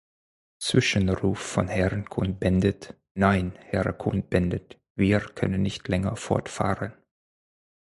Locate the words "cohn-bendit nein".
2.09-3.53